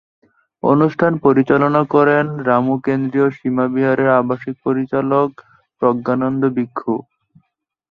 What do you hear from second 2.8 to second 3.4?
কেন্দ্রীয়